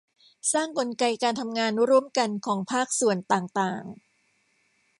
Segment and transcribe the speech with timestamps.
[0.53, 3.83] สร้างกลไกการทำงานร่วมกันของภาคส่วนต่างต่าง